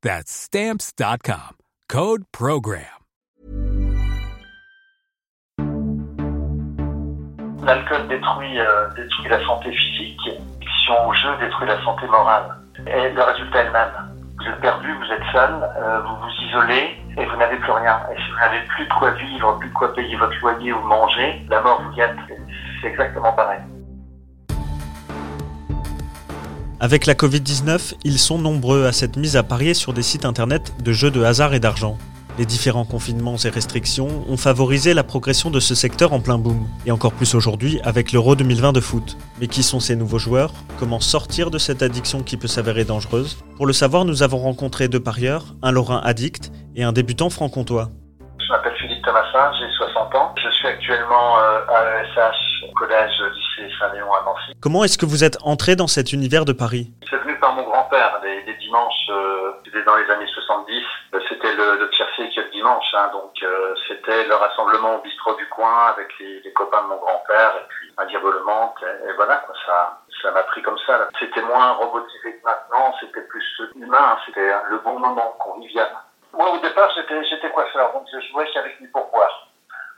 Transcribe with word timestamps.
That's 0.00 0.30
Stamps.com. 0.30 1.56
Code 1.88 2.22
PROGRAM. 2.30 2.84
L'alcool 7.64 8.06
détruit, 8.08 8.60
euh, 8.60 8.88
détruit 8.94 9.28
la 9.28 9.44
santé 9.44 9.72
physique, 9.72 10.20
l'addiction 10.26 11.08
au 11.08 11.12
jeu 11.12 11.28
détruit 11.40 11.66
la 11.66 11.82
santé 11.82 12.06
morale. 12.06 12.54
Et 12.86 13.10
le 13.10 13.22
résultat 13.22 13.62
est 13.62 13.66
le 13.66 13.72
même. 13.72 13.90
Vous 14.38 14.46
êtes 14.46 14.60
perdu, 14.60 14.86
vous 14.94 15.12
êtes 15.12 15.32
seul, 15.32 15.50
euh, 15.76 16.00
vous 16.02 16.16
vous 16.16 16.46
isolez 16.46 16.96
et 17.16 17.26
vous 17.26 17.36
n'avez 17.36 17.56
plus 17.56 17.72
rien. 17.72 18.00
Et 18.12 18.16
si 18.16 18.30
vous 18.30 18.38
n'avez 18.38 18.60
plus 18.68 18.86
de 18.86 18.92
quoi 18.92 19.10
vivre, 19.10 19.58
plus 19.58 19.68
de 19.68 19.74
quoi 19.74 19.92
payer 19.94 20.16
votre 20.16 20.38
loyer 20.40 20.72
ou 20.72 20.80
manger, 20.82 21.42
la 21.48 21.60
mort 21.60 21.82
vous 21.82 21.90
guette. 21.96 22.16
C'est 22.80 22.88
exactement 22.88 23.32
pareil. 23.32 23.60
Avec 26.80 27.06
la 27.06 27.14
Covid-19, 27.14 27.94
ils 28.04 28.20
sont 28.20 28.38
nombreux 28.38 28.84
à 28.86 28.92
s'être 28.92 29.16
mis 29.16 29.36
à 29.36 29.42
parier 29.42 29.74
sur 29.74 29.92
des 29.92 30.04
sites 30.04 30.24
internet 30.24 30.72
de 30.80 30.92
jeux 30.92 31.10
de 31.10 31.24
hasard 31.24 31.52
et 31.52 31.58
d'argent. 31.58 31.98
Les 32.38 32.46
différents 32.46 32.84
confinements 32.84 33.36
et 33.36 33.48
restrictions 33.48 34.24
ont 34.28 34.36
favorisé 34.36 34.94
la 34.94 35.02
progression 35.02 35.50
de 35.50 35.58
ce 35.58 35.74
secteur 35.74 36.12
en 36.12 36.20
plein 36.20 36.38
boom, 36.38 36.68
et 36.86 36.92
encore 36.92 37.12
plus 37.12 37.34
aujourd'hui 37.34 37.80
avec 37.82 38.12
l'Euro 38.12 38.36
2020 38.36 38.72
de 38.74 38.80
foot. 38.80 39.16
Mais 39.40 39.48
qui 39.48 39.64
sont 39.64 39.80
ces 39.80 39.96
nouveaux 39.96 40.20
joueurs? 40.20 40.52
Comment 40.78 41.00
sortir 41.00 41.50
de 41.50 41.58
cette 41.58 41.82
addiction 41.82 42.22
qui 42.22 42.36
peut 42.36 42.46
s'avérer 42.46 42.84
dangereuse? 42.84 43.42
Pour 43.56 43.66
le 43.66 43.72
savoir, 43.72 44.04
nous 44.04 44.22
avons 44.22 44.38
rencontré 44.38 44.86
deux 44.86 45.00
parieurs, 45.00 45.56
un 45.62 45.72
Lorrain 45.72 46.00
addict 46.04 46.52
et 46.76 46.84
un 46.84 46.92
débutant 46.92 47.28
franc-comtois. 47.28 47.88
Je 48.38 48.52
m'appelle 48.52 48.74
Philippe 48.78 49.04
Thomasin, 49.04 49.50
j'ai 49.58 49.68
60 49.76 50.14
ans. 50.14 50.32
Je 50.40 50.48
suis 50.50 50.68
actuellement 50.68 51.38
euh, 51.40 51.74
à 51.74 52.02
l'ESH, 52.02 52.57
collège 52.78 53.20
lycée 53.20 53.74
Saint-Léon 53.78 54.12
à 54.12 54.22
Nancy. 54.24 54.52
Comment 54.60 54.84
est-ce 54.84 54.98
que 54.98 55.06
vous 55.06 55.24
êtes 55.24 55.38
entré 55.42 55.76
dans 55.76 55.86
cet 55.86 56.12
univers 56.12 56.44
de 56.44 56.52
Paris? 56.52 56.92
C'est 57.08 57.16
venu 57.16 57.38
par 57.38 57.54
mon 57.54 57.62
grand-père, 57.62 58.20
les, 58.22 58.42
les 58.44 58.54
dimanches, 58.54 59.08
euh, 59.10 59.52
c'était 59.64 59.82
dans 59.82 59.96
les 59.96 60.10
années 60.10 60.26
70, 60.26 60.84
euh, 61.14 61.20
c'était 61.28 61.54
le, 61.54 61.78
le 61.78 61.90
tiercé 61.90 62.28
qui 62.30 62.38
est 62.40 62.44
le 62.44 62.50
dimanche, 62.50 62.86
hein, 62.94 63.10
donc 63.12 63.32
euh, 63.42 63.74
c'était 63.88 64.26
le 64.26 64.34
rassemblement 64.34 64.96
au 64.96 65.02
bistrot 65.02 65.34
du 65.34 65.48
coin 65.48 65.86
avec 65.88 66.08
les, 66.20 66.40
les 66.40 66.52
copains 66.52 66.82
de 66.82 66.88
mon 66.88 66.96
grand-père 66.96 67.52
et 67.56 67.66
puis 67.68 67.92
un 67.96 68.06
diabolement, 68.06 68.74
et, 68.82 69.08
et 69.08 69.12
voilà, 69.14 69.36
quoi, 69.38 69.54
ça 69.66 69.98
ça 70.22 70.30
m'a 70.32 70.42
pris 70.42 70.62
comme 70.62 70.78
ça. 70.86 71.08
C'était 71.18 71.42
moins 71.42 71.72
robotisé 71.72 72.32
que 72.40 72.44
maintenant, 72.44 72.94
c'était 73.00 73.22
plus 73.22 73.44
humain, 73.76 74.18
c'était 74.26 74.52
le 74.68 74.78
bon 74.78 74.98
moment 74.98 75.36
convivial. 75.38 75.88
Moi, 76.32 76.50
au 76.50 76.58
départ, 76.58 76.90
j'étais, 76.94 77.50
coiffeur, 77.50 77.92
donc 77.92 78.04
je 78.12 78.20
jouais 78.28 78.48
qu'avec 78.52 78.80
mes 78.80 78.88
pourboires. 78.88 79.47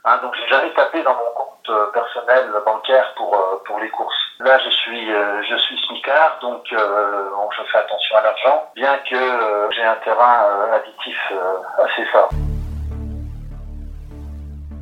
Hein, 0.03 0.17
donc, 0.23 0.33
j'ai 0.35 0.47
jamais 0.47 0.73
tapé 0.73 1.03
dans 1.03 1.13
mon 1.13 1.31
compte 1.35 1.69
euh, 1.69 1.91
personnel 1.93 2.49
bancaire 2.65 3.13
pour 3.15 3.35
euh, 3.35 3.61
pour 3.65 3.79
les 3.79 3.89
courses. 3.89 4.15
Là, 4.39 4.57
je 4.65 4.69
suis 4.71 5.11
euh, 5.13 5.43
je 5.47 5.55
suis 5.57 5.77
smicard, 5.87 6.39
donc 6.41 6.63
je 6.71 7.71
fais 7.71 7.77
attention 7.77 8.15
à 8.15 8.21
l'argent, 8.21 8.65
bien 8.73 8.97
que 9.07 9.69
j'ai 9.75 9.83
un 9.83 9.95
terrain 10.03 10.45
euh, 10.45 10.75
additif 10.75 11.17
assez 11.77 12.05
fort. 12.05 12.29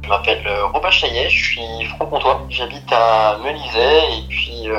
Je 0.04 0.10
m'appelle 0.10 0.48
Robin 0.74 0.90
Chaillet, 0.90 1.30
je 1.30 1.44
suis 1.54 1.86
franc-comtois. 1.98 2.40
J'habite 2.50 2.92
à 2.92 3.38
Melizet 3.44 4.04
et 4.14 4.28
puis 4.30 4.70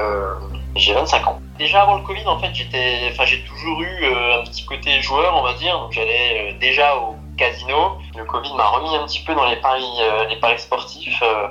j'ai 0.74 0.94
25 0.94 1.26
ans. 1.26 1.38
Déjà 1.58 1.82
avant 1.82 1.96
le 1.98 2.02
Covid, 2.02 2.26
en 2.26 2.38
fait, 2.38 2.50
j'étais, 2.54 3.10
enfin, 3.12 3.26
j'ai 3.26 3.44
toujours 3.44 3.82
eu 3.82 4.06
un 4.06 4.42
petit 4.44 4.64
côté 4.64 5.02
joueur, 5.02 5.36
on 5.36 5.42
va 5.42 5.52
dire. 5.52 5.78
Donc 5.78 5.92
j'allais 5.92 6.54
déjà 6.54 6.96
au 6.96 7.14
casino. 7.40 7.98
Le 8.16 8.24
Covid 8.26 8.54
m'a 8.54 8.68
remis 8.68 8.94
un 8.94 9.06
petit 9.06 9.24
peu 9.24 9.34
dans 9.34 9.46
les 9.46 9.56
paris, 9.56 9.96
euh, 10.00 10.26
les 10.26 10.36
paris 10.36 10.58
sportifs, 10.58 11.22
euh, 11.22 11.48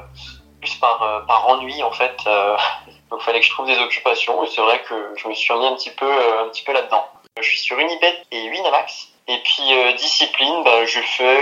plus 0.62 0.76
par 0.76 1.02
euh, 1.02 1.22
par 1.22 1.50
ennui 1.50 1.82
en 1.82 1.92
fait. 1.92 2.16
donc 3.10 3.22
fallait 3.22 3.40
que 3.40 3.46
je 3.46 3.52
trouve 3.52 3.66
des 3.66 3.78
occupations 3.80 4.44
et 4.44 4.48
c'est 4.48 4.62
vrai 4.62 4.82
que 4.84 5.14
je 5.18 5.28
me 5.28 5.34
suis 5.34 5.52
remis 5.52 5.66
un 5.66 5.76
petit 5.76 5.90
peu, 5.90 6.06
un 6.06 6.52
peu 6.66 6.74
là-dedans. 6.74 7.06
Je 7.42 7.48
suis 7.48 7.60
sur 7.60 7.78
Unibet 7.80 8.22
et 8.32 8.50
Winamax. 8.50 9.08
Et 9.28 9.38
puis 9.44 9.64
discipline, 9.98 10.64
bah, 10.64 10.86
je 10.86 11.00
fais. 11.00 11.38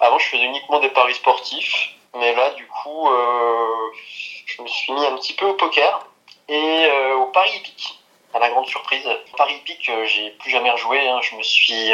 avant, 0.00 0.18
je 0.18 0.26
faisais 0.26 0.44
uniquement 0.44 0.80
des 0.80 0.90
paris 0.90 1.14
sportifs, 1.14 1.90
mais 2.14 2.34
là, 2.34 2.50
du 2.50 2.66
coup, 2.66 3.08
je 4.46 4.62
me 4.62 4.66
suis 4.66 4.92
mis 4.92 5.06
un 5.06 5.16
petit 5.16 5.34
peu 5.34 5.46
au 5.46 5.54
poker 5.54 6.06
et 6.48 6.86
au 7.14 7.26
pari 7.26 7.50
hippique. 7.56 7.98
À 8.34 8.38
la 8.38 8.50
grande 8.50 8.66
surprise, 8.66 9.06
au 9.06 9.36
pari 9.36 9.54
hippique, 9.56 9.90
j'ai 10.06 10.30
plus 10.30 10.50
jamais 10.50 10.70
rejoué. 10.70 10.98
hein. 11.08 11.20
Je 11.22 11.36
me 11.36 11.42
suis, 11.42 11.92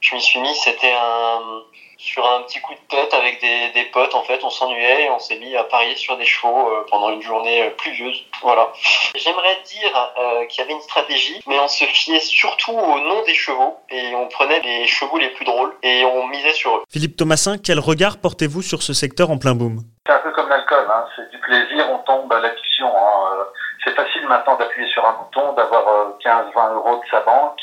je 0.00 0.14
m'y 0.14 0.20
suis 0.20 0.40
mis. 0.40 0.54
C'était 0.56 0.92
un 0.92 1.62
sur 2.00 2.26
un 2.26 2.42
petit 2.42 2.60
coup 2.60 2.72
de 2.72 2.80
tête 2.88 3.12
avec 3.12 3.42
des, 3.42 3.70
des 3.74 3.84
potes. 3.90 4.14
En 4.14 4.22
fait, 4.22 4.42
on 4.42 4.48
s'ennuyait 4.48 5.04
et 5.04 5.10
on 5.10 5.18
s'est 5.18 5.38
mis 5.38 5.54
à 5.54 5.64
parier 5.64 5.94
sur 5.96 6.16
des 6.16 6.24
chevaux 6.24 6.70
euh, 6.70 6.86
pendant 6.90 7.10
une 7.10 7.20
journée 7.20 7.62
euh, 7.62 7.70
pluvieuse. 7.76 8.24
Voilà. 8.42 8.72
J'aimerais 9.14 9.60
dire 9.66 10.12
euh, 10.18 10.46
qu'il 10.46 10.62
y 10.62 10.64
avait 10.64 10.72
une 10.72 10.80
stratégie, 10.80 11.42
mais 11.46 11.58
on 11.60 11.68
se 11.68 11.84
fiait 11.84 12.20
surtout 12.20 12.72
au 12.72 13.00
nom 13.00 13.22
des 13.24 13.34
chevaux 13.34 13.76
et 13.90 14.14
on 14.14 14.28
prenait 14.28 14.60
les 14.60 14.86
chevaux 14.86 15.18
les 15.18 15.28
plus 15.28 15.44
drôles 15.44 15.74
et 15.82 16.04
on 16.06 16.26
misait 16.28 16.54
sur 16.54 16.76
eux. 16.76 16.82
Philippe 16.88 17.16
Thomasin, 17.16 17.58
quel 17.58 17.78
regard 17.78 18.16
portez-vous 18.16 18.62
sur 18.62 18.82
ce 18.82 18.94
secteur 18.94 19.30
en 19.30 19.36
plein 19.36 19.54
boom? 19.54 19.80
C'est 20.06 20.14
un 20.14 20.20
peu 20.20 20.32
comme 20.32 20.48
l'alcool, 20.48 20.86
hein. 20.90 21.04
c'est 21.14 21.30
du 21.30 21.38
plaisir, 21.38 21.86
on 21.90 21.98
tombe 21.98 22.32
à 22.32 22.40
l'addiction. 22.40 22.88
Hein. 22.96 23.44
C'est 23.84 23.94
facile 23.94 24.26
maintenant 24.26 24.56
d'appuyer 24.56 24.88
sur 24.90 25.04
un 25.04 25.12
bouton, 25.12 25.52
d'avoir 25.52 25.86
euh, 25.86 26.18
15-20 26.24 26.74
euros 26.76 26.96
de 26.96 27.10
sa 27.10 27.20
banque 27.20 27.60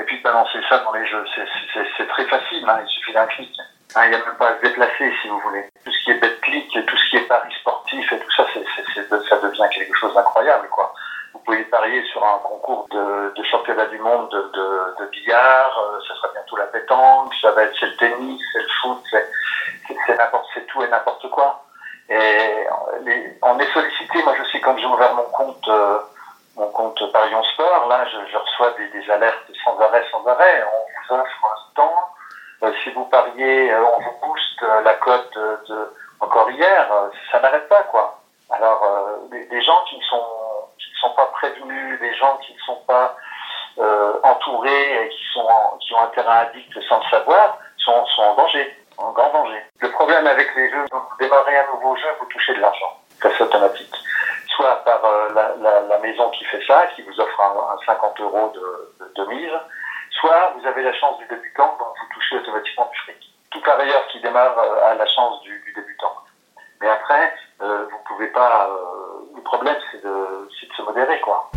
et 0.00 0.04
puis 0.04 0.18
de 0.18 0.22
balancer 0.22 0.58
ça 0.68 0.78
dans 0.78 0.92
les 0.92 1.06
jeux. 1.06 1.24
C'est- 1.34 2.06
très 2.08 2.24
facile, 2.24 2.64
hein. 2.68 2.80
il 2.82 2.88
suffit 2.88 3.12
d'un 3.12 3.26
clic. 3.26 3.52
Hein, 3.94 4.02
il 4.04 4.10
n'y 4.10 4.14
a 4.16 4.24
même 4.24 4.36
pas 4.38 4.48
à 4.48 4.56
se 4.56 4.62
déplacer 4.62 5.12
si 5.20 5.28
vous 5.28 5.38
voulez. 5.40 5.64
Tout 5.84 5.92
ce 5.92 6.04
qui 6.04 6.10
est 6.12 6.14
bet-click, 6.14 6.86
tout 6.86 6.96
ce 6.96 7.10
qui 7.10 7.16
est 7.16 7.28
paris 7.28 7.52
sportif 7.60 8.12
et 8.12 8.18
tout 8.18 8.30
ça, 8.30 8.44
ça 9.28 9.36
devient 9.38 9.68
quelque 9.72 9.96
chose 9.98 10.14
d'incroyable. 10.14 10.68
Vous 11.32 11.38
pouvez 11.40 11.62
parier 11.64 12.02
sur 12.04 12.24
un 12.24 12.38
concours 12.38 12.86
de, 12.90 13.32
championnat 13.50 13.86
du 13.86 13.98
monde 13.98 14.30
de, 14.30 15.06
billard, 15.10 15.78
euh, 15.78 15.98
ça 16.06 16.14
sera 16.14 16.28
bientôt 16.32 16.56
la 16.56 16.66
pétanque, 16.66 17.34
ça 17.40 17.50
va 17.52 17.64
être 17.64 17.80
le 17.80 17.96
tennis, 17.96 18.40
c'est 18.52 18.62
le 18.62 18.68
foot, 18.80 19.02
c'est 19.10 19.28
c'est- 19.88 19.96
c'est 20.06 20.16
n'importe, 20.16 20.46
c'est 20.54 20.66
tout 20.66 20.82
et 20.84 20.88
n'importe 20.88 21.28
quoi. 21.30 21.64
Et 22.08 22.66
les- 23.02 23.38
on 23.42 23.58
est 23.58 23.72
sollicité. 23.72 24.22
Moi, 24.22 24.34
je 24.38 24.50
sais 24.50 24.60
quand 24.60 24.76
j'ai 24.78 24.86
ouvert 24.86 25.14
mon 25.14 25.24
compte, 25.24 25.66
euh, 25.68 25.98
mon 26.56 26.68
compte 26.68 27.12
Parion 27.12 27.42
Sport, 27.44 27.86
là, 27.88 28.04
je, 28.06 28.36
reçois 28.36 28.72
des, 28.72 29.10
alertes 29.10 29.50
sans 29.64 29.78
arrêt, 29.80 30.04
sans 30.10 30.26
arrêt. 30.26 30.64
On 30.64 31.14
vous 31.14 31.20
offre 31.20 31.44
un 31.44 31.74
temps. 31.74 32.10
Euh, 32.62 32.72
si 32.82 32.90
vous 32.90 33.04
pariez, 33.06 33.72
euh, 33.72 33.82
on 33.84 34.00
vous 34.00 34.26
booste 34.26 34.62
euh, 34.62 34.82
la 34.82 34.94
cote 34.94 35.34
de 35.34 35.92
encore 36.20 36.50
hier. 36.50 36.86
ça 37.32 37.40
n'arrête 37.40 37.68
pas, 37.68 37.82
quoi. 37.84 38.18
Alors, 38.50 38.84
des, 39.30 39.62
gens 39.62 39.84
qui 39.88 39.96
ne 39.96 40.02
sont 40.02 40.26
qui 40.78 40.90
sont 41.00 41.10
pas 41.10 41.26
prévenus, 41.26 41.98
des 42.00 42.14
gens 42.14 42.36
qui 42.44 42.52
ne 42.52 42.58
sont 42.58 42.82
pas 42.86 43.16
entourés 44.22 45.06
et 45.06 45.08
qui 45.08 45.24
sont 45.32 45.48
qui 45.80 45.94
ont 45.94 46.02
un 46.02 46.08
terrain 46.08 46.40
addict 46.40 46.78
sans 46.88 46.98
le 46.98 47.08
savoir, 47.10 47.56
sont, 47.78 48.04
sont 48.06 48.22
en 48.22 48.34
danger, 48.34 48.76
en 48.98 49.12
grand 49.12 49.32
danger. 49.32 49.62
Le 49.78 49.90
problème 49.92 50.26
avec 50.26 50.54
les 50.56 50.68
jeux, 50.70 50.84
vous 50.90 51.16
démarrez 51.18 51.56
un 51.56 51.66
nouveau 51.74 51.96
jeu, 51.96 52.08
vous 52.18 52.26
touchez 52.26 52.52
de 52.54 52.60
l'argent. 52.60 52.98
Ça, 53.22 53.30
c'est 53.38 53.44
automatique. 53.44 53.94
Soit 54.48 54.84
par 54.84 55.00
la 55.34 55.49
maison 56.00 56.30
qui 56.30 56.44
fait 56.44 56.62
ça, 56.66 56.86
qui 56.96 57.02
vous 57.02 57.18
offre 57.20 57.40
un, 57.40 57.74
un 57.74 57.78
50 57.86 58.20
euros 58.20 58.52
de, 58.54 59.04
de, 59.04 59.12
de 59.14 59.28
mise, 59.30 59.52
soit 60.20 60.54
vous 60.58 60.66
avez 60.66 60.82
la 60.82 60.92
chance 60.94 61.18
du 61.18 61.26
débutant, 61.26 61.76
donc 61.78 61.88
vous 62.00 62.14
touchez 62.14 62.36
automatiquement 62.36 62.88
du 62.92 62.98
fric. 62.98 63.16
Tout 63.50 63.60
parieur 63.62 64.06
qui 64.12 64.20
démarre 64.20 64.58
euh, 64.58 64.90
a 64.90 64.94
la 64.94 65.06
chance 65.06 65.40
du, 65.42 65.50
du 65.64 65.72
débutant. 65.72 66.14
Mais 66.80 66.88
après, 66.88 67.32
euh, 67.62 67.84
vous 67.90 67.98
pouvez 68.08 68.28
pas. 68.28 68.68
euh, 68.68 69.36
le 69.36 69.42
problème, 69.42 69.76
c'est 69.92 70.02
de, 70.02 70.48
c'est 70.58 70.68
de 70.68 70.72
se 70.74 70.82
modérer, 70.82 71.20
quoi. 71.20 71.50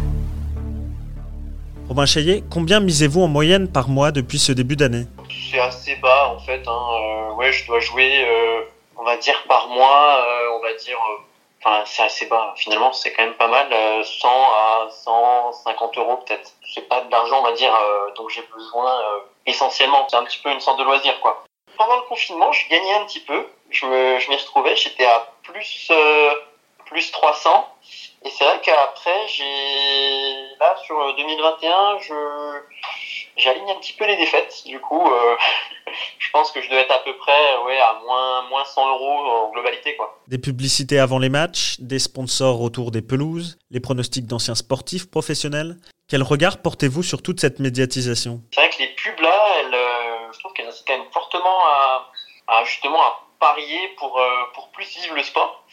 Robin 1.88 2.06
Chaillet, 2.06 2.44
combien 2.52 2.80
misez-vous 2.80 3.22
en 3.22 3.28
moyenne 3.28 3.70
par 3.72 3.90
mois 3.90 4.12
depuis 4.12 4.40
ce 4.40 4.52
début 4.54 4.76
d'année? 4.76 5.06
C'est 5.52 5.60
assez 5.60 5.96
bas 5.98 6.30
en 6.30 6.40
fait. 6.40 6.64
Hein. 6.66 6.72
Euh, 6.72 7.34
ouais, 7.34 7.52
je 7.52 7.68
dois 7.68 7.80
jouer 7.82 8.26
euh, 8.26 8.62
on 8.98 9.04
va 9.04 9.18
dire 9.18 9.36
par 9.50 9.68
mois, 9.68 10.26
on 10.56 10.62
va 10.62 10.74
dire, 10.76 10.98
enfin 11.64 11.84
c'est 11.86 12.04
assez 12.04 12.26
bas. 12.26 12.54
Finalement, 12.58 12.92
c'est 12.94 13.14
quand 13.14 13.24
même 13.24 13.36
pas 13.36 13.48
mal, 13.48 13.68
100 14.04 14.28
à 14.28 14.88
150 14.90 15.98
euros 15.98 16.18
peut-être. 16.18 16.52
C'est 16.74 16.88
pas 16.88 17.02
de 17.02 17.12
l'argent, 17.12 17.40
on 17.40 17.44
va 17.44 17.54
dire, 17.54 17.74
dont 18.16 18.28
j'ai 18.30 18.44
besoin 18.54 19.02
essentiellement. 19.46 20.08
C'est 20.10 20.18
un 20.18 20.24
petit 20.24 20.40
peu 20.40 20.50
une 20.52 20.60
sorte 20.60 20.80
de 20.80 20.84
loisir, 20.84 21.20
quoi. 21.22 21.44
Pendant 21.78 21.96
le 21.96 22.04
confinement, 22.04 22.52
je 22.52 22.68
gagnais 22.70 22.94
un 22.94 23.06
petit 23.06 23.22
peu. 23.22 23.48
Je 23.70 23.86
me, 23.86 24.20
je 24.20 24.30
m'y 24.30 24.36
retrouvais. 24.36 24.76
J'étais 24.76 25.06
à 25.06 25.28
plus, 25.44 25.92
plus 26.86 27.12
300. 27.12 27.68
Et 28.26 28.30
c'est 28.30 28.46
vrai 28.46 28.60
qu'après, 28.62 29.28
j'ai 29.28 30.34
là 30.60 30.76
sur 30.86 31.16
2021, 31.16 32.00
je 32.00 32.62
j'aligne 33.36 33.70
un 33.72 33.76
petit 33.76 33.94
peu 33.94 34.06
les 34.06 34.16
défaites. 34.16 34.64
Du 34.66 34.80
coup, 34.80 35.12
euh, 35.12 35.36
pense 36.34 36.52
que 36.52 36.62
je 36.62 36.70
dois 36.70 36.80
être 36.80 36.92
à 36.92 37.00
peu 37.00 37.16
près 37.16 37.58
ouais 37.66 37.80
à 37.80 38.00
moins 38.04 38.42
moins 38.50 38.66
100 38.66 38.90
euros 38.90 39.26
en 39.26 39.52
globalité 39.52 39.96
quoi. 39.96 40.20
Des 40.28 40.40
publicités 40.40 41.00
avant 41.00 41.20
les 41.20 41.30
matchs, 41.30 41.76
des 41.80 42.00
sponsors 42.00 42.60
autour 42.62 42.92
des 42.92 43.02
pelouses, 43.02 43.58
les 43.72 43.80
pronostics 43.80 44.26
d'anciens 44.26 44.56
sportifs 44.56 45.10
professionnels. 45.10 45.78
Quel 46.10 46.24
regard 46.24 46.58
portez-vous 46.62 47.04
sur 47.04 47.22
toute 47.22 47.40
cette 47.40 47.60
médiatisation? 47.60 48.42
C'est 48.52 48.60
vrai 48.60 48.70
que 48.70 48.80
les 48.80 48.90
pubs 48.90 49.20
là, 49.22 49.40
elles, 49.60 49.74
euh, 49.74 50.34
je 50.34 50.40
trouve 50.40 50.52
qu'elles 50.54 50.68
incitent 50.68 50.86
quand 50.86 50.98
même 50.98 51.12
fortement 51.14 51.66
à, 51.66 52.12
à 52.48 52.64
justement 52.66 53.02
à 53.02 53.20
parier 53.40 53.88
pour 53.98 54.20
euh, 54.20 54.44
pour 54.54 54.70
plus 54.70 54.88
vivre 55.02 55.16
le 55.16 55.24
sport. 55.24 55.64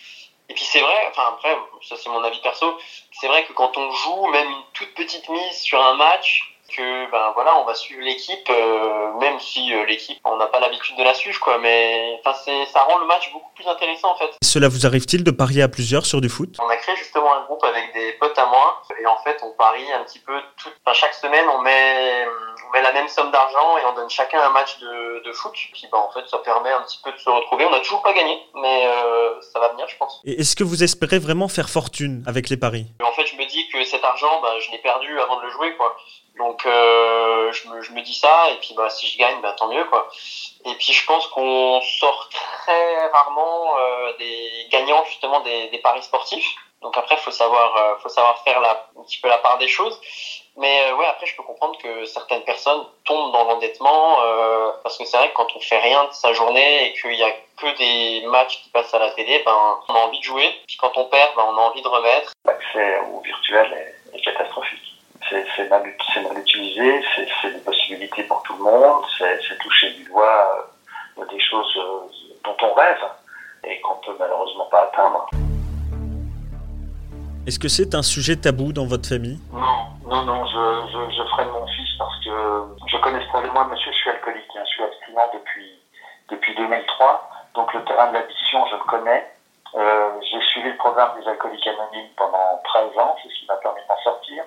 Et 0.49 0.55
puis 0.55 0.65
c'est 0.65 0.81
vrai, 0.81 1.07
enfin 1.11 1.23
après, 1.35 1.57
ça 1.89 1.97
c'est 1.97 2.11
mon 2.11 2.23
avis 2.25 2.41
perso, 2.41 2.77
c'est 3.13 3.29
vrai 3.29 3.45
que 3.45 3.53
quand 3.53 3.77
on 3.77 3.93
joue 3.93 4.27
même 4.27 4.49
une 4.49 4.65
toute 4.73 4.95
petite 4.95 5.29
mise 5.29 5.59
sur 5.63 5.81
un 5.81 5.95
match, 5.95 6.59
que 6.75 7.11
ben 7.11 7.33
voilà 7.35 7.57
on 7.59 7.65
va 7.65 7.75
suivre 7.75 8.03
l'équipe 8.03 8.49
euh, 8.51 9.13
même 9.21 9.39
si 9.41 9.75
euh, 9.75 9.85
l'équipe 9.87 10.19
on 10.25 10.37
n'a 10.37 10.47
pas 10.47 10.61
l'habitude 10.61 10.97
de 10.97 11.03
la 11.03 11.15
suivre 11.15 11.39
quoi. 11.41 11.59
Mais 11.59 12.21
ça 12.73 12.83
rend 12.85 12.99
le 12.99 13.07
match 13.07 13.33
beaucoup 13.33 13.51
plus 13.55 13.67
intéressant 13.67 14.13
en 14.13 14.15
fait. 14.17 14.31
Cela 14.43 14.69
vous 14.69 14.87
arrive-t-il 14.87 15.25
de 15.25 15.31
parier 15.31 15.63
à 15.63 15.69
plusieurs 15.69 16.07
sur 16.07 16.21
du 16.21 16.29
foot? 16.29 16.57
On 16.63 16.69
a 16.69 16.77
créé 16.77 16.97
justement 16.97 17.35
un 17.35 17.45
groupe 17.45 17.63
avec 17.65 17.93
des 17.93 18.13
potes 18.15 18.39
à 18.39 18.47
moi. 18.47 18.83
Et 19.01 19.07
en 19.07 19.19
fait 19.19 19.39
on 19.43 19.53
parie 19.53 19.91
un 19.93 20.05
petit 20.05 20.21
peu 20.21 20.39
tout 20.57 20.71
enfin, 20.85 20.95
chaque 20.95 21.15
semaine 21.15 21.47
on 21.49 21.61
met 21.61 22.27
on 22.69 22.73
met 22.73 22.83
la 22.83 22.93
même 22.93 23.09
somme 23.09 23.31
d'argent 23.31 23.79
et 23.79 23.85
on 23.87 23.95
donne 23.95 24.11
chacun 24.11 24.41
un 24.41 24.51
match 24.51 24.79
de, 24.79 25.23
de 25.25 25.33
foot. 25.33 25.53
Qui 25.75 25.89
ben 25.89 25.99
en 25.99 26.11
fait 26.13 26.27
ça 26.29 26.39
permet 26.39 26.71
un 26.71 26.83
petit 26.83 27.01
peu 27.03 27.13
de 27.13 27.19
se 27.19 27.29
retrouver. 27.29 27.65
On 27.67 27.71
n'a 27.71 27.81
toujours 27.81 28.03
pas 28.03 28.13
gagné 28.13 28.41
mais 28.55 28.87
euh, 28.87 29.41
ça 29.53 29.59
va 29.61 29.69
venir 29.69 29.87
je 29.89 29.97
pense. 29.97 30.21
Et 30.25 30.41
est-ce 30.41 30.57
que 30.57 30.65
vous 30.65 30.83
espérez 30.83 31.19
vraiment 31.19 31.49
faire 31.49 31.69
fortune 31.69 32.23
avec 32.27 32.49
les 32.49 32.57
paris? 32.57 32.87
En 33.05 33.13
fait 33.13 33.27
je 33.27 33.37
me 33.37 33.45
dis 33.47 33.69
que 33.69 33.85
cet 33.85 34.05
argent 34.05 34.41
ben, 34.43 34.59
je 34.61 34.71
l'ai 34.71 34.79
perdu 34.79 35.19
avant 35.21 35.39
de 35.39 35.43
le 35.45 35.51
jouer 35.51 35.77
quoi 35.77 35.97
donc 36.41 36.65
euh, 36.65 37.53
je, 37.53 37.93
me, 37.93 38.01
dis 38.01 38.15
ça 38.15 38.51
et 38.51 38.57
puis 38.57 38.73
bah 38.75 38.89
si 38.89 39.07
je 39.07 39.19
gagne 39.19 39.41
bah 39.43 39.53
tant 39.53 39.69
mieux 39.69 39.85
quoi. 39.85 40.09
Et 40.65 40.75
puis 40.77 40.93
je 40.93 41.05
pense 41.05 41.27
qu'on 41.29 41.81
sort 41.83 42.31
très 42.31 43.07
rarement 43.09 43.79
euh, 43.79 44.13
des 44.19 44.67
gagnants 44.71 45.05
justement 45.05 45.41
des, 45.41 45.79
paris 45.83 46.03
sportifs. 46.03 46.49
Donc 46.81 46.97
après 46.97 47.19
faut 47.19 47.31
euh, 47.31 47.97
faut 48.03 48.09
savoir 48.09 48.43
faire 48.43 48.59
un 48.63 49.03
petit 49.03 49.21
peu 49.21 49.29
la 49.29 49.37
part 49.39 49.59
des 49.59 49.69
choses. 49.69 50.01
Mais 50.57 50.93
ouais 50.93 51.07
après 51.07 51.27
je 51.27 51.37
peux 51.37 51.43
comprendre 51.43 51.77
que 51.79 52.07
certaines 52.07 52.43
personnes 52.43 52.87
tombent 53.05 53.33
dans 53.33 53.45
l'endettement 53.45 54.17
parce 54.83 54.97
que 54.97 55.05
c'est 55.05 55.19
vrai 55.19 55.29
que 55.31 55.35
quand 55.35 55.55
on 55.55 55.61
fait 55.61 55.79
rien 55.79 56.05
de 56.05 56.13
sa 56.13 56.33
journée 56.33 56.87
et 56.87 56.95
qu'il 56.95 57.15
y 57.15 57.23
a 57.23 57.33
que 57.59 57.77
des 57.77 58.27
matchs 58.29 58.63
qui 58.63 58.71
passent 58.71 58.95
à 58.95 58.99
la 58.99 59.11
télé, 59.11 59.43
ben 59.45 59.79
on 59.89 59.95
a 59.95 59.99
envie 59.99 60.19
de 60.19 60.25
jouer. 60.25 60.55
Puis 60.67 60.79
quand 60.79 60.97
on 60.97 61.05
perd, 61.05 61.35
ben 61.37 61.45
on 61.47 61.57
a 61.59 61.61
envie 61.61 61.83
de 61.83 61.89
remettre. 61.89 62.33
L'accès 62.47 62.99
au 63.13 63.21
virtuel 63.21 63.95
est 64.15 64.21
catastrophique 64.23 64.70
c'est 65.31 65.69
mal, 65.69 65.83
mal, 65.83 66.39
utilisé, 66.39 67.05
c'est 67.43 67.53
des 67.53 67.61
possibilités 67.61 68.25
pour 68.25 68.43
tout 68.43 68.57
le 68.57 68.65
monde, 68.65 69.05
c'est 69.19 69.59
toucher 69.59 69.91
du 69.93 70.05
doigt 70.05 70.69
euh, 71.19 71.25
des 71.31 71.41
choses 71.41 71.73
euh, 71.77 72.07
dont 72.45 72.57
on 72.63 72.75
rêve 72.75 73.05
et 73.65 73.81
qu'on 73.81 73.95
peut 73.97 74.17
malheureusement 74.19 74.67
pas 74.67 74.83
atteindre. 74.85 75.29
Est-ce 77.47 77.59
que 77.59 77.69
c'est 77.69 77.95
un 77.95 78.03
sujet 78.03 78.37
tabou 78.37 78.73
dans 78.73 78.87
votre 78.87 79.09
famille? 79.09 79.39
Non, 79.53 79.87
non, 80.07 80.23
non, 80.25 80.47
je, 80.47 80.93
je, 80.93 81.17
je 81.17 81.23
freine 81.31 81.49
mon 81.51 81.67
fils 81.67 81.89
parce 81.99 82.25
que 82.25 82.31
je 82.87 82.97
connais 82.99 83.21
ce 83.23 83.29
problème. 83.29 83.53
Moi, 83.53 83.67
monsieur, 83.71 83.93
je 83.93 83.97
suis 83.97 84.11
alcoolique, 84.11 84.51
hein, 84.57 84.63
je 84.65 84.71
suis 84.71 84.83
abstinent 84.83 85.31
depuis, 85.35 85.73
depuis 86.31 86.55
2003, 86.55 87.31
donc 87.55 87.73
le 87.75 87.85
terrain 87.85 88.09
de 88.09 88.15
l'addiction, 88.15 88.67
je 88.67 88.77
le 88.77 88.85
connais. 88.85 89.27
Euh, 89.75 90.11
J'ai 90.23 90.41
suivi 90.49 90.69
le 90.71 90.77
programme 90.77 91.19
des 91.21 91.29
alcooliques 91.29 91.67
anonymes 91.67 92.11
pendant 92.17 92.61
13 92.65 92.99
ans, 92.99 93.17
c'est 93.23 93.29
ce 93.29 93.35
qui 93.39 93.47
m'a 93.47 93.57
permis 93.57 93.81
d'en 93.89 93.97
sortir. 94.03 94.45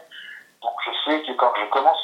Donc 0.61 0.73
je 0.85 0.91
sais 1.11 1.21
que 1.23 1.31
quand 1.33 1.51
je 1.59 1.65
commence 1.71 2.01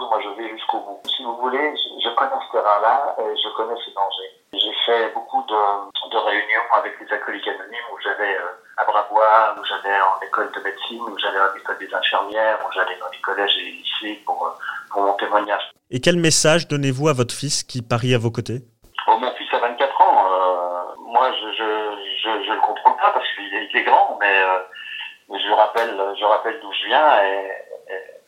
moi 0.00 0.20
je 0.22 0.28
vais 0.40 0.48
jusqu'au 0.50 0.78
bout. 0.80 1.00
Si 1.08 1.24
vous 1.24 1.36
voulez, 1.36 1.74
je 2.02 2.08
connais 2.14 2.40
ce 2.46 2.52
terrain-là 2.52 3.16
et 3.18 3.36
je 3.36 3.48
connais 3.56 3.78
ce 3.84 3.90
danger. 3.94 4.28
J'ai 4.52 4.72
fait 4.84 5.12
beaucoup 5.14 5.42
de, 5.42 6.10
de, 6.10 6.16
réunions 6.16 6.68
avec 6.74 6.98
les 7.00 7.12
alcooliques 7.12 7.48
anonymes 7.48 7.88
où 7.92 7.98
j'allais 8.02 8.36
euh, 8.36 8.76
à 8.76 8.84
Brabois, 8.84 9.56
où 9.58 9.64
j'allais 9.64 10.00
en 10.00 10.20
école 10.26 10.50
de 10.52 10.60
médecine, 10.60 11.02
où 11.02 11.18
j'allais 11.18 11.38
à 11.38 11.52
l'école 11.54 11.78
des 11.78 11.92
infirmières, 11.92 12.58
où 12.66 12.72
j'allais 12.72 12.96
dans 12.98 13.08
les 13.10 13.20
collèges 13.20 13.56
et 13.58 13.64
les 13.64 13.72
lycées 13.72 14.22
pour, 14.24 14.46
euh, 14.46 14.50
pour 14.90 15.02
mon 15.02 15.14
témoignage. 15.14 15.70
Et 15.90 16.00
quel 16.00 16.16
message 16.16 16.68
donnez-vous 16.68 17.08
à 17.08 17.12
votre 17.12 17.34
fils 17.34 17.62
qui 17.62 17.82
parie 17.82 18.14
à 18.14 18.18
vos 18.18 18.30
côtés? 18.30 18.60
Oh, 19.08 19.16
Mon 19.18 19.30
fils 19.32 19.52
a 19.52 19.58
24 19.58 20.00
ans. 20.00 20.26
Euh, 20.30 20.94
moi, 20.98 21.30
je 21.32 21.52
je, 21.52 22.44
je, 22.44 22.52
le 22.52 22.60
comprends 22.60 22.92
pas 22.92 23.10
parce 23.10 23.26
qu'il 23.34 23.54
est, 23.54 23.84
grand, 23.84 24.16
mais 24.20 24.42
euh, 24.42 25.38
je 25.38 25.52
rappelle, 25.52 25.96
je 26.18 26.24
rappelle 26.24 26.60
d'où 26.60 26.72
je 26.72 26.86
viens 26.86 27.22
et 27.24 27.50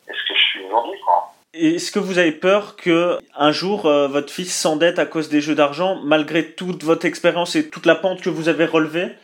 est-ce 0.09 0.23
que 0.27 0.35
je 0.35 0.41
suis 0.41 0.65
aujourd'hui, 0.65 0.99
quoi. 1.01 1.31
Est-ce 1.55 1.91
que 1.91 1.97
vous 1.97 2.19
avez 2.19 2.31
peur 2.31 2.75
que 2.75 3.17
un 3.35 3.51
jour 3.51 3.87
euh, 3.87 4.07
votre 4.07 4.31
fils 4.31 4.55
s'endette 4.55 4.99
à 4.99 5.07
cause 5.07 5.29
des 5.29 5.41
jeux 5.41 5.55
d'argent, 5.55 5.99
malgré 6.03 6.51
toute 6.51 6.83
votre 6.83 7.07
expérience 7.07 7.55
et 7.55 7.71
toute 7.71 7.87
la 7.87 7.95
pente 7.95 8.21
que 8.21 8.29
vous 8.29 8.49
avez 8.49 8.65
relevée? 8.65 9.15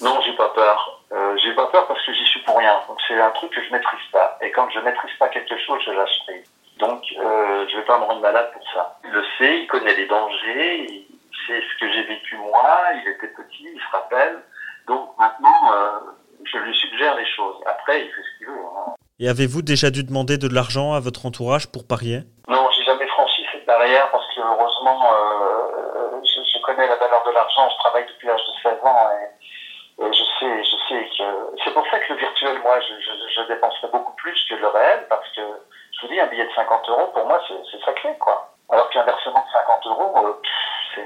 Non, 0.00 0.18
j'ai 0.24 0.32
pas 0.32 0.48
peur. 0.54 1.02
Euh, 1.12 1.36
j'ai 1.36 1.52
pas 1.54 1.66
peur 1.66 1.86
parce 1.86 2.04
que 2.06 2.14
j'y 2.14 2.24
suis 2.24 2.40
pour 2.40 2.56
rien. 2.56 2.80
Donc 2.88 2.96
c'est 3.06 3.20
un 3.20 3.28
truc 3.32 3.50
que 3.50 3.62
je 3.62 3.70
maîtrise 3.70 4.10
pas. 4.10 4.38
Et 4.40 4.50
quand 4.50 4.66
je 4.70 4.80
maîtrise 4.80 5.12
pas 5.18 5.28
quelque 5.28 5.58
chose, 5.58 5.78
je 5.84 5.90
lâche 5.90 6.18
prise. 6.26 6.50
Donc 6.78 7.02
euh, 7.20 7.66
je 7.68 7.76
vais 7.76 7.84
pas 7.84 7.98
me 7.98 8.04
rendre 8.04 8.22
malade 8.22 8.50
pour 8.54 8.66
ça. 8.72 8.98
Il 9.04 9.10
le 9.10 9.22
sait, 9.36 9.60
il 9.60 9.66
connaît 9.66 9.94
les 9.94 10.06
dangers, 10.06 10.86
il 10.88 11.06
sait 11.46 11.60
ce 11.60 11.80
que 11.80 11.92
j'ai 11.92 12.04
vécu 12.04 12.38
moi. 12.38 12.80
Il 12.94 13.10
était 13.10 13.28
petit, 13.28 13.68
il 13.74 13.78
se 13.78 13.92
rappelle. 13.92 14.38
Donc 14.86 15.10
maintenant, 15.18 15.72
euh, 15.74 16.00
je 16.44 16.56
lui 16.56 16.74
suggère 16.74 17.14
les 17.14 17.26
choses. 17.26 17.56
Après, 17.66 18.06
il 18.06 18.08
fait 18.08 18.22
ce 18.22 18.38
qu'il 18.38 18.46
veut. 18.46 18.54
Hein. 18.54 18.94
Et 19.20 19.28
avez-vous 19.28 19.62
déjà 19.62 19.90
dû 19.90 20.02
demander 20.02 20.38
de 20.38 20.48
l'argent 20.48 20.92
à 20.92 20.98
votre 20.98 21.24
entourage 21.24 21.70
pour 21.70 21.86
parier? 21.86 22.26
Non, 22.48 22.66
j'ai 22.74 22.82
jamais 22.82 23.06
franchi 23.06 23.46
cette 23.52 23.64
barrière 23.64 24.10
parce 24.10 24.26
que 24.34 24.40
heureusement, 24.40 25.06
euh, 25.14 26.18
je, 26.24 26.58
connais 26.64 26.88
la 26.88 26.96
valeur 26.96 27.22
de 27.24 27.30
l'argent. 27.30 27.70
Je 27.70 27.78
travaille 27.78 28.06
depuis 28.08 28.26
l'âge 28.26 28.40
de 28.40 28.70
16 28.70 28.82
ans 28.82 29.10
et, 29.14 30.12
je 30.12 30.24
sais, 30.40 30.64
je 30.64 30.76
sais 30.88 31.08
que 31.16 31.24
c'est 31.62 31.72
pour 31.72 31.86
ça 31.86 32.00
que 32.00 32.12
le 32.12 32.18
virtuel, 32.18 32.58
moi, 32.64 32.80
je, 32.80 32.94
je, 33.04 33.12
je, 33.36 33.46
dépenserai 33.46 33.86
beaucoup 33.92 34.14
plus 34.16 34.34
que 34.48 34.56
le 34.56 34.66
réel 34.66 35.06
parce 35.08 35.28
que 35.30 35.42
je 35.42 36.00
vous 36.02 36.12
dis, 36.12 36.18
un 36.18 36.26
billet 36.26 36.46
de 36.46 36.52
50 36.52 36.88
euros 36.88 37.12
pour 37.14 37.24
moi, 37.26 37.40
c'est 37.46 37.84
sacré, 37.84 38.16
quoi. 38.18 38.50
Alors 38.68 38.90
qu'un 38.90 39.04
versement 39.04 39.44
de 39.46 39.52
50 39.52 39.86
euros, 39.86 40.26
euh, 40.26 41.04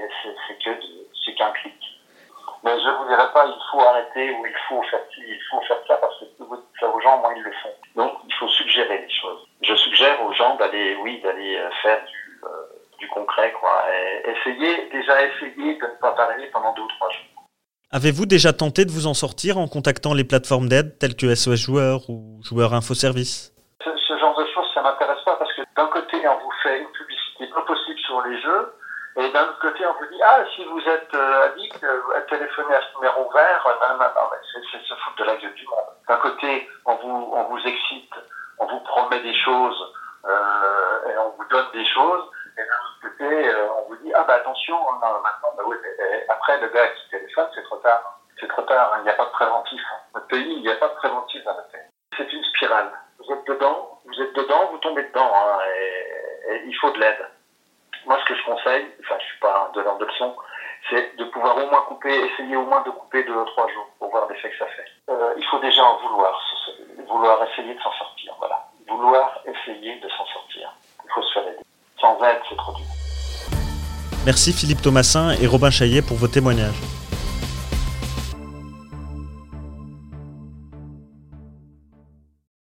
c'est 0.49 1.35
qu'un 1.35 1.51
clic. 1.51 1.98
Mais 2.65 2.73
je 2.81 2.89
vous 2.89 3.09
dirai 3.09 3.33
pas, 3.33 3.47
il 3.47 3.63
faut 3.71 3.81
arrêter 3.81 4.33
ou 4.33 4.47
il 4.47 4.57
faut 4.69 4.83
faire 4.91 5.03
ci, 5.15 5.23
il 5.27 5.41
faut 5.51 5.61
faire 5.63 5.79
ça 5.87 5.97
parce 5.97 6.19
que 6.19 6.25
plus 6.37 6.45
vous 6.45 6.57
dites 6.57 6.81
ça 6.81 6.89
aux 6.89 7.01
gens, 7.01 7.19
moins 7.19 7.35
ils 7.35 7.43
le 7.43 7.53
font. 7.63 7.75
Donc, 7.95 8.13
il 8.27 8.35
faut 8.35 8.49
suggérer 8.49 8.99
des 8.99 9.15
choses. 9.15 9.47
Je 9.63 9.75
suggère 9.75 10.23
aux 10.25 10.33
gens 10.33 10.57
d'aller, 10.57 10.97
oui, 11.03 11.21
d'aller 11.23 11.57
euh, 11.57 11.71
faire 11.83 12.05
du, 12.05 12.41
euh, 12.45 12.49
du 12.99 13.09
concret, 13.09 13.53
quoi. 13.61 13.85
Et 13.93 14.31
essayer, 14.31 14.89
déjà 14.91 15.23
essayer 15.25 15.75
de 15.77 15.87
ne 15.87 16.01
pas 16.01 16.13
parler 16.13 16.47
pendant 16.53 16.75
deux 16.75 16.83
ou 16.83 16.89
trois 16.99 17.11
jours. 17.11 17.45
Avez-vous 17.91 18.27
déjà 18.27 18.53
tenté 18.53 18.85
de 18.85 18.91
vous 18.91 19.07
en 19.07 19.15
sortir 19.15 19.57
en 19.57 19.67
contactant 19.67 20.13
les 20.13 20.25
plateformes 20.25 20.69
d'aide 20.69 20.99
telles 20.99 21.17
que 21.17 21.35
SOS 21.35 21.57
Joueurs 21.57 22.11
ou 22.11 22.41
Joueurs 22.45 22.75
Info 22.75 22.93
Service? 22.95 23.55
Ce, 23.83 23.91
ce 23.97 24.19
genre 24.19 24.37
de 24.37 24.45
choses, 24.53 24.67
ça 24.75 24.83
m'intéresse 24.83 25.23
pas 25.25 25.37
parce 25.37 25.53
que 25.55 25.63
d'un 25.75 25.87
côté, 25.87 26.17
on 26.29 26.39
vous 26.45 26.53
fait 26.63 26.81
une 26.81 26.91
publicité 26.91 27.47
pas 27.55 27.63
possible 27.63 27.99
sur 28.01 28.21
les 28.23 28.41
jeux 28.43 28.75
et 29.19 29.31
d'un 29.33 29.49
autre 29.49 29.59
côté, 29.59 29.85
on 29.85 29.95
vous 29.95 30.07
dit, 30.07 30.23
ah, 30.23 30.45
si 30.55 30.65
vous 30.65 30.81
êtes 30.89 31.13
euh, 31.13 31.47
addict, 31.47 31.83
euh, 31.83 32.21
téléphonez 32.31 32.73
à 32.73 32.81
ce 32.81 32.95
numéro 32.95 33.29
vert. 33.33 33.67
Non, 33.67 33.99
non, 33.99 34.05
non, 34.15 34.31
c'est 34.53 34.79
se 34.79 34.95
foutre 34.95 35.17
de 35.17 35.25
la 35.25 35.35
gueule 35.35 35.55
du 35.55 35.67
monde. 35.67 35.91
D'un 36.07 36.19
côté, 36.19 36.69
on 36.85 36.95
vous, 36.95 37.31
on 37.35 37.43
vous 37.45 37.59
excite, 37.67 38.15
on 38.59 38.67
vous 38.67 38.79
promet 38.81 39.19
des 39.19 39.35
choses, 39.35 39.93
euh, 40.25 41.11
et 41.11 41.19
on 41.19 41.31
vous 41.31 41.45
donne 41.51 41.67
des 41.73 41.85
choses. 41.87 42.31
Et 42.57 42.61
d'un 42.61 42.77
autre 42.77 43.01
côté, 43.03 43.55
on 43.77 43.89
vous 43.89 43.97
dit, 43.97 44.13
ah, 44.15 44.23
bah 44.23 44.35
attention, 44.35 44.79
maintenant, 44.93 45.53
bah 45.57 45.65
oui, 45.67 45.77
après, 46.29 46.61
le 46.61 46.69
gars 46.69 46.87
qui 46.87 47.11
téléphone, 47.11 47.49
c'est 47.57 47.65
trop 47.65 47.79
tard. 47.79 48.21
C'est 48.39 48.49
trop 48.49 48.63
tard, 48.63 48.99
il 48.99 49.03
n'y 49.03 49.11
a 49.11 49.15
pas 49.15 49.25
de 49.25 49.31
préventif. 49.31 49.83
Notre 50.15 50.29
pays, 50.29 50.55
il 50.55 50.63
n'y 50.63 50.71
a 50.71 50.77
pas 50.77 50.89
de 50.89 50.95
préventif 50.95 51.43
dans 51.43 51.55
notre 51.55 51.71
pays. 51.71 51.91
C'est 52.17 52.33
une 52.33 52.45
spirale. 52.45 52.93
Vous 53.19 53.33
êtes 53.33 53.45
dedans, 53.49 53.99
vous 54.05 54.23
êtes 54.23 54.33
dedans, 54.35 54.69
vous 54.71 54.79
tombez 54.79 55.03
dedans, 55.03 55.33
hein, 55.35 55.59
et 55.75 56.63
il 56.67 56.75
faut 56.77 56.93
de 56.93 57.01
l'aide 57.01 57.27
moi, 58.09 58.19
ce 58.21 58.25
que 58.25 58.35
je 58.35 58.45
conseille, 58.45 58.87
enfin, 59.05 59.17
je 59.21 59.27
suis 59.27 59.39
pas 59.39 59.69
un 59.69 59.73
donneur 59.75 59.99
de 59.99 60.09
c'est 60.89 61.17
de 61.19 61.25
pouvoir 61.25 61.57
au 61.59 61.69
moins 61.69 61.83
couper, 61.83 62.09
essayer 62.09 62.57
au 62.57 62.65
moins 62.65 62.83
de 62.83 62.91
couper 62.91 63.23
deux 63.25 63.35
ou 63.35 63.45
trois 63.45 63.69
jours 63.69 63.87
pour 63.99 64.11
voir 64.11 64.27
l'effet 64.31 64.51
que 64.51 64.57
ça 64.59 64.67
fait. 64.67 64.89
Euh, 65.11 65.35
il 65.37 65.45
faut 65.45 65.59
déjà 65.59 65.85
en 65.85 65.99
vouloir, 65.99 66.33
vouloir 67.07 67.39
essayer 67.45 67.75
de 67.75 67.81
s'en 67.81 67.93
sortir, 67.93 68.35
voilà. 68.39 68.65
Vouloir 68.89 69.39
essayer 69.45 70.01
de 70.01 70.09
s'en 70.09 70.25
sortir. 70.27 70.73
Il 71.05 71.11
faut 71.13 71.23
se 71.23 71.33
faire 71.35 71.49
aider. 71.49 71.65
Sans 72.01 72.19
aide, 72.25 72.41
c'est 72.49 72.57
trop 72.57 72.73
dur. 72.73 72.87
Merci 74.25 74.55
Philippe 74.55 74.81
Thomasin 74.81 75.33
et 75.33 75.47
Robin 75.47 75.71
Chaillet 75.71 76.01
pour 76.01 76.17
vos 76.17 76.29
témoignages. 76.29 76.98